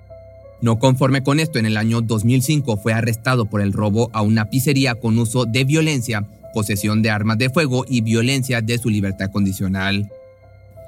No 0.62 0.78
conforme 0.78 1.24
con 1.24 1.40
esto, 1.40 1.58
en 1.58 1.66
el 1.66 1.78
año 1.78 2.02
2005 2.02 2.78
fue 2.78 2.94
arrestado 2.94 3.46
por 3.46 3.62
el 3.62 3.72
robo 3.72 4.10
a 4.14 4.22
una 4.22 4.50
pizzería 4.50 4.96
con 4.96 5.18
uso 5.18 5.46
de 5.46 5.64
violencia, 5.64 6.26
posesión 6.54 7.02
de 7.02 7.10
armas 7.10 7.38
de 7.38 7.50
fuego 7.50 7.86
y 7.88 8.02
violencia 8.02 8.62
de 8.62 8.78
su 8.78 8.90
libertad 8.90 9.32
condicional. 9.32 10.12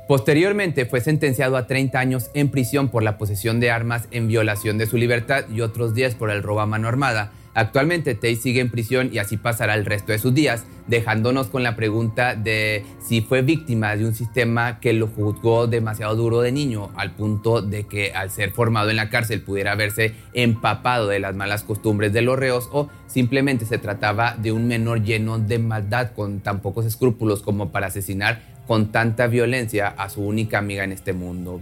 Posteriormente 0.09 0.85
fue 0.85 0.99
sentenciado 0.99 1.55
a 1.55 1.67
30 1.67 1.97
años 1.97 2.31
en 2.33 2.49
prisión 2.49 2.89
por 2.89 3.01
la 3.01 3.17
posesión 3.17 3.61
de 3.61 3.71
armas 3.71 4.09
en 4.11 4.27
violación 4.27 4.77
de 4.77 4.87
su 4.87 4.97
libertad 4.97 5.45
y 5.53 5.61
otros 5.61 5.93
10 5.95 6.15
por 6.15 6.31
el 6.31 6.43
robo 6.43 6.59
a 6.59 6.65
mano 6.65 6.89
armada, 6.89 7.31
Actualmente 7.53 8.15
Tate 8.15 8.37
sigue 8.37 8.61
en 8.61 8.69
prisión 8.69 9.09
y 9.11 9.17
así 9.17 9.35
pasará 9.35 9.75
el 9.75 9.85
resto 9.85 10.13
de 10.13 10.19
sus 10.19 10.33
días, 10.33 10.63
dejándonos 10.87 11.47
con 11.47 11.63
la 11.63 11.75
pregunta 11.75 12.35
de 12.35 12.85
si 13.05 13.21
fue 13.21 13.41
víctima 13.41 13.95
de 13.97 14.05
un 14.05 14.13
sistema 14.13 14.79
que 14.79 14.93
lo 14.93 15.07
juzgó 15.07 15.67
demasiado 15.67 16.15
duro 16.15 16.41
de 16.41 16.53
niño, 16.53 16.91
al 16.95 17.11
punto 17.11 17.61
de 17.61 17.83
que 17.83 18.13
al 18.13 18.31
ser 18.31 18.51
formado 18.51 18.89
en 18.89 18.95
la 18.95 19.09
cárcel 19.09 19.41
pudiera 19.41 19.73
haberse 19.73 20.13
empapado 20.33 21.09
de 21.09 21.19
las 21.19 21.35
malas 21.35 21.63
costumbres 21.63 22.13
de 22.13 22.21
los 22.21 22.39
reos 22.39 22.69
o 22.71 22.89
simplemente 23.07 23.65
se 23.65 23.77
trataba 23.77 24.37
de 24.37 24.53
un 24.53 24.67
menor 24.67 25.03
lleno 25.03 25.37
de 25.37 25.59
maldad 25.59 26.11
con 26.15 26.39
tan 26.39 26.61
pocos 26.61 26.85
escrúpulos 26.85 27.41
como 27.41 27.71
para 27.71 27.87
asesinar 27.87 28.41
con 28.65 28.93
tanta 28.93 29.27
violencia 29.27 29.89
a 29.89 30.07
su 30.09 30.21
única 30.21 30.57
amiga 30.57 30.85
en 30.85 30.93
este 30.93 31.11
mundo. 31.11 31.59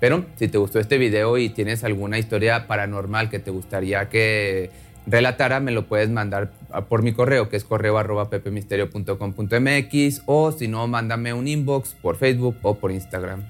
Pero 0.00 0.24
si 0.36 0.48
te 0.48 0.58
gustó 0.58 0.78
este 0.78 0.98
video 0.98 1.38
y 1.38 1.48
tienes 1.48 1.84
alguna 1.84 2.18
historia 2.18 2.66
paranormal 2.66 3.30
que 3.30 3.38
te 3.38 3.50
gustaría 3.50 4.08
que 4.08 4.70
relatara, 5.06 5.60
me 5.60 5.72
lo 5.72 5.86
puedes 5.86 6.10
mandar 6.10 6.52
por 6.88 7.02
mi 7.02 7.12
correo, 7.12 7.48
que 7.48 7.56
es 7.56 7.64
correo 7.64 7.98
arroba 7.98 8.28
pepemisterio.com.mx, 8.28 10.22
o 10.26 10.52
si 10.52 10.68
no, 10.68 10.86
mándame 10.88 11.32
un 11.32 11.48
inbox 11.48 11.94
por 11.94 12.16
Facebook 12.16 12.56
o 12.62 12.74
por 12.74 12.92
Instagram. 12.92 13.44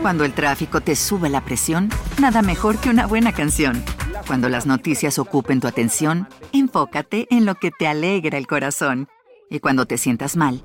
Cuando 0.00 0.24
el 0.24 0.32
tráfico 0.32 0.80
te 0.80 0.96
sube 0.96 1.28
la 1.28 1.44
presión, 1.44 1.88
nada 2.20 2.42
mejor 2.42 2.78
que 2.78 2.90
una 2.90 3.06
buena 3.06 3.32
canción. 3.32 3.84
Cuando 4.26 4.48
las 4.48 4.66
noticias 4.66 5.18
ocupen 5.20 5.60
tu 5.60 5.68
atención, 5.68 6.26
enfócate 6.52 7.28
en 7.30 7.44
lo 7.44 7.54
que 7.54 7.70
te 7.70 7.86
alegra 7.86 8.36
el 8.36 8.48
corazón. 8.48 9.08
Y 9.48 9.60
cuando 9.60 9.86
te 9.86 9.98
sientas 9.98 10.36
mal, 10.36 10.64